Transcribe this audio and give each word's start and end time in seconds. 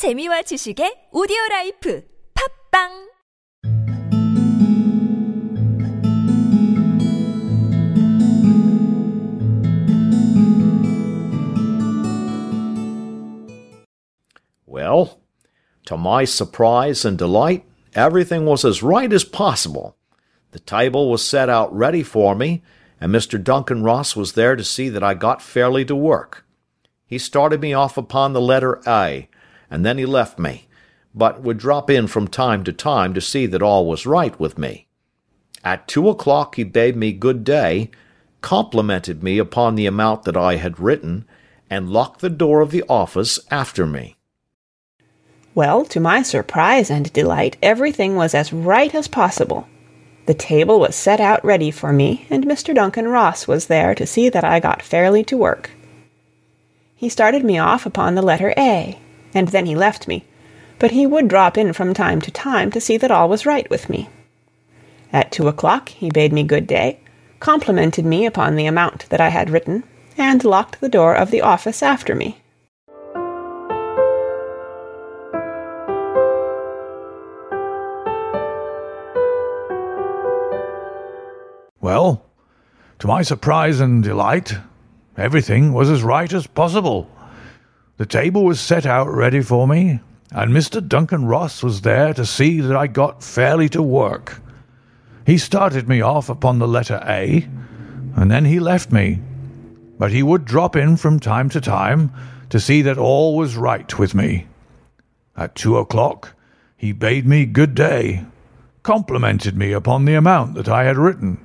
재미와 0.00 0.40
지식의 0.48 1.10
오디오 1.12 1.36
라이프 1.50 2.02
팝빵 2.32 3.10
Well, 14.64 15.20
to 15.84 15.98
my 15.98 16.24
surprise 16.24 17.04
and 17.04 17.18
delight, 17.18 17.64
everything 17.94 18.46
was 18.46 18.64
as 18.64 18.82
right 18.82 19.12
as 19.12 19.24
possible. 19.24 19.96
The 20.52 20.60
table 20.60 21.10
was 21.10 21.22
set 21.22 21.50
out 21.50 21.76
ready 21.76 22.02
for 22.02 22.34
me, 22.34 22.62
and 22.98 23.12
Mr. 23.12 23.36
Duncan 23.36 23.82
Ross 23.82 24.16
was 24.16 24.32
there 24.32 24.56
to 24.56 24.64
see 24.64 24.88
that 24.88 25.04
I 25.04 25.12
got 25.12 25.42
fairly 25.42 25.84
to 25.84 25.94
work. 25.94 26.46
He 27.04 27.18
started 27.18 27.60
me 27.60 27.74
off 27.74 27.98
upon 27.98 28.32
the 28.32 28.40
letter 28.40 28.80
A, 28.86 29.28
and 29.70 29.86
then 29.86 29.98
he 29.98 30.04
left 30.04 30.38
me, 30.38 30.66
but 31.14 31.42
would 31.42 31.58
drop 31.58 31.88
in 31.88 32.06
from 32.06 32.28
time 32.28 32.64
to 32.64 32.72
time 32.72 33.14
to 33.14 33.20
see 33.20 33.46
that 33.46 33.62
all 33.62 33.86
was 33.86 34.06
right 34.06 34.38
with 34.38 34.58
me. 34.58 34.86
At 35.64 35.88
two 35.88 36.08
o'clock 36.08 36.56
he 36.56 36.64
bade 36.64 36.96
me 36.96 37.12
good 37.12 37.44
day, 37.44 37.90
complimented 38.40 39.22
me 39.22 39.38
upon 39.38 39.74
the 39.74 39.86
amount 39.86 40.24
that 40.24 40.36
I 40.36 40.56
had 40.56 40.80
written, 40.80 41.26
and 41.68 41.90
locked 41.90 42.20
the 42.20 42.30
door 42.30 42.60
of 42.60 42.70
the 42.70 42.82
office 42.88 43.38
after 43.50 43.86
me. 43.86 44.16
Well, 45.54 45.84
to 45.86 46.00
my 46.00 46.22
surprise 46.22 46.90
and 46.90 47.12
delight, 47.12 47.56
everything 47.62 48.16
was 48.16 48.34
as 48.34 48.52
right 48.52 48.94
as 48.94 49.08
possible. 49.08 49.68
The 50.26 50.34
table 50.34 50.78
was 50.78 50.94
set 50.94 51.20
out 51.20 51.44
ready 51.44 51.70
for 51.70 51.92
me, 51.92 52.26
and 52.30 52.46
Mr. 52.46 52.74
Duncan 52.74 53.08
Ross 53.08 53.48
was 53.48 53.66
there 53.66 53.94
to 53.96 54.06
see 54.06 54.28
that 54.28 54.44
I 54.44 54.60
got 54.60 54.82
fairly 54.82 55.24
to 55.24 55.36
work. 55.36 55.70
He 56.94 57.08
started 57.08 57.44
me 57.44 57.58
off 57.58 57.84
upon 57.84 58.14
the 58.14 58.22
letter 58.22 58.54
A, 58.56 58.98
and 59.34 59.48
then 59.48 59.66
he 59.66 59.74
left 59.74 60.08
me, 60.08 60.24
but 60.78 60.90
he 60.90 61.06
would 61.06 61.28
drop 61.28 61.58
in 61.58 61.72
from 61.72 61.94
time 61.94 62.20
to 62.22 62.30
time 62.30 62.70
to 62.70 62.80
see 62.80 62.96
that 62.96 63.10
all 63.10 63.28
was 63.28 63.46
right 63.46 63.68
with 63.70 63.88
me. 63.88 64.08
At 65.12 65.32
two 65.32 65.48
o'clock 65.48 65.88
he 65.90 66.10
bade 66.10 66.32
me 66.32 66.42
good 66.42 66.66
day, 66.66 67.00
complimented 67.40 68.04
me 68.04 68.26
upon 68.26 68.56
the 68.56 68.66
amount 68.66 69.08
that 69.10 69.20
I 69.20 69.28
had 69.28 69.50
written, 69.50 69.84
and 70.16 70.44
locked 70.44 70.80
the 70.80 70.88
door 70.88 71.14
of 71.14 71.30
the 71.30 71.40
office 71.40 71.82
after 71.82 72.14
me. 72.14 72.38
Well, 81.80 82.26
to 82.98 83.06
my 83.06 83.22
surprise 83.22 83.80
and 83.80 84.02
delight, 84.02 84.54
everything 85.16 85.72
was 85.72 85.88
as 85.88 86.02
right 86.02 86.30
as 86.32 86.46
possible. 86.46 87.10
The 88.00 88.06
table 88.06 88.46
was 88.46 88.58
set 88.58 88.86
out 88.86 89.12
ready 89.12 89.42
for 89.42 89.68
me, 89.68 90.00
and 90.30 90.54
Mr. 90.54 90.80
Duncan 90.80 91.26
Ross 91.26 91.62
was 91.62 91.82
there 91.82 92.14
to 92.14 92.24
see 92.24 92.62
that 92.62 92.74
I 92.74 92.86
got 92.86 93.22
fairly 93.22 93.68
to 93.68 93.82
work. 93.82 94.40
He 95.26 95.36
started 95.36 95.86
me 95.86 96.00
off 96.00 96.30
upon 96.30 96.58
the 96.58 96.66
letter 96.66 97.02
A, 97.06 97.46
and 98.16 98.30
then 98.30 98.46
he 98.46 98.58
left 98.58 98.90
me. 98.90 99.20
But 99.98 100.12
he 100.12 100.22
would 100.22 100.46
drop 100.46 100.76
in 100.76 100.96
from 100.96 101.20
time 101.20 101.50
to 101.50 101.60
time 101.60 102.10
to 102.48 102.58
see 102.58 102.80
that 102.80 102.96
all 102.96 103.36
was 103.36 103.58
right 103.58 103.98
with 103.98 104.14
me. 104.14 104.46
At 105.36 105.54
two 105.54 105.76
o'clock 105.76 106.32
he 106.78 106.92
bade 106.92 107.26
me 107.26 107.44
good 107.44 107.74
day, 107.74 108.24
complimented 108.82 109.58
me 109.58 109.72
upon 109.72 110.06
the 110.06 110.14
amount 110.14 110.54
that 110.54 110.70
I 110.70 110.84
had 110.84 110.96
written, 110.96 111.44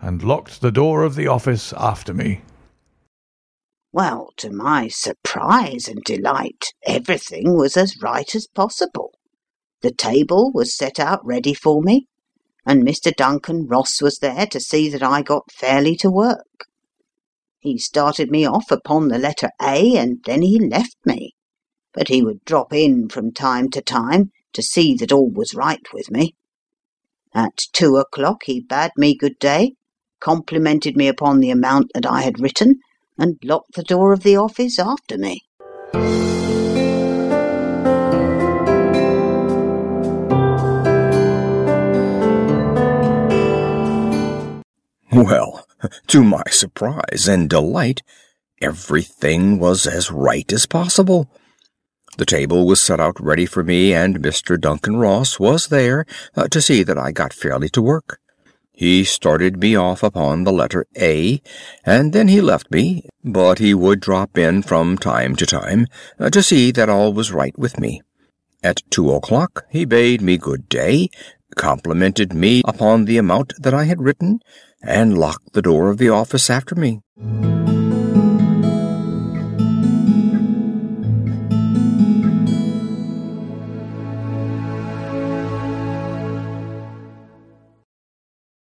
and 0.00 0.22
locked 0.22 0.62
the 0.62 0.72
door 0.72 1.02
of 1.02 1.14
the 1.14 1.26
office 1.26 1.74
after 1.76 2.14
me. 2.14 2.40
Well, 3.92 4.32
to 4.36 4.50
my 4.50 4.86
surprise 4.86 5.88
and 5.88 6.02
delight, 6.04 6.66
everything 6.86 7.56
was 7.56 7.76
as 7.76 8.00
right 8.00 8.32
as 8.36 8.46
possible. 8.46 9.14
The 9.82 9.90
table 9.90 10.52
was 10.52 10.76
set 10.76 11.00
out 11.00 11.24
ready 11.26 11.54
for 11.54 11.82
me, 11.82 12.06
and 12.64 12.86
Mr. 12.86 13.12
Duncan 13.12 13.66
Ross 13.66 14.00
was 14.00 14.18
there 14.18 14.46
to 14.46 14.60
see 14.60 14.88
that 14.90 15.02
I 15.02 15.22
got 15.22 15.50
fairly 15.50 15.96
to 15.96 16.10
work. 16.10 16.66
He 17.58 17.78
started 17.78 18.30
me 18.30 18.46
off 18.46 18.70
upon 18.70 19.08
the 19.08 19.18
letter 19.18 19.50
A, 19.60 19.96
and 19.96 20.22
then 20.24 20.42
he 20.42 20.60
left 20.60 20.96
me, 21.04 21.34
but 21.92 22.06
he 22.06 22.22
would 22.22 22.44
drop 22.44 22.72
in 22.72 23.08
from 23.08 23.32
time 23.32 23.70
to 23.70 23.82
time 23.82 24.30
to 24.52 24.62
see 24.62 24.94
that 24.94 25.10
all 25.12 25.30
was 25.30 25.52
right 25.52 25.92
with 25.92 26.12
me. 26.12 26.36
At 27.34 27.66
two 27.72 27.96
o'clock 27.96 28.44
he 28.44 28.60
bade 28.60 28.92
me 28.96 29.16
good 29.16 29.38
day, 29.40 29.74
complimented 30.20 30.96
me 30.96 31.08
upon 31.08 31.40
the 31.40 31.50
amount 31.50 31.90
that 31.94 32.06
I 32.06 32.22
had 32.22 32.38
written, 32.38 32.80
and 33.20 33.38
locked 33.44 33.74
the 33.74 33.82
door 33.82 34.12
of 34.12 34.22
the 34.22 34.34
office 34.34 34.78
after 34.78 35.18
me. 35.18 35.42
Well, 45.12 45.66
to 46.06 46.24
my 46.24 46.42
surprise 46.50 47.28
and 47.28 47.50
delight, 47.50 48.02
everything 48.62 49.58
was 49.58 49.86
as 49.86 50.10
right 50.10 50.50
as 50.50 50.64
possible. 50.64 51.30
The 52.16 52.24
table 52.24 52.66
was 52.66 52.80
set 52.80 53.00
out 53.00 53.20
ready 53.20 53.46
for 53.46 53.62
me, 53.62 53.92
and 53.92 54.20
Mr. 54.20 54.58
Duncan 54.58 54.96
Ross 54.96 55.38
was 55.38 55.68
there 55.68 56.06
uh, 56.36 56.48
to 56.48 56.60
see 56.60 56.82
that 56.82 56.98
I 56.98 57.12
got 57.12 57.32
fairly 57.32 57.68
to 57.70 57.82
work. 57.82 58.18
He 58.72 59.04
started 59.04 59.60
me 59.60 59.76
off 59.76 60.02
upon 60.02 60.44
the 60.44 60.52
letter 60.52 60.86
A, 60.96 61.42
and 61.84 62.12
then 62.12 62.28
he 62.28 62.40
left 62.40 62.70
me, 62.70 63.08
but 63.22 63.58
he 63.58 63.74
would 63.74 64.00
drop 64.00 64.38
in 64.38 64.62
from 64.62 64.96
time 64.96 65.36
to 65.36 65.46
time 65.46 65.86
uh, 66.18 66.30
to 66.30 66.42
see 66.42 66.70
that 66.72 66.88
all 66.88 67.12
was 67.12 67.32
right 67.32 67.58
with 67.58 67.78
me. 67.78 68.00
At 68.62 68.82
two 68.90 69.12
o'clock 69.12 69.64
he 69.70 69.84
bade 69.84 70.22
me 70.22 70.38
good 70.38 70.68
day, 70.68 71.08
complimented 71.56 72.32
me 72.32 72.62
upon 72.64 73.04
the 73.04 73.18
amount 73.18 73.54
that 73.58 73.74
I 73.74 73.84
had 73.84 74.00
written, 74.02 74.40
and 74.82 75.18
locked 75.18 75.52
the 75.52 75.62
door 75.62 75.90
of 75.90 75.98
the 75.98 76.08
office 76.08 76.48
after 76.48 76.74
me. 76.74 77.00